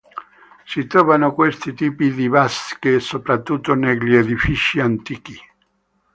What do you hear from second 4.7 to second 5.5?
antichi.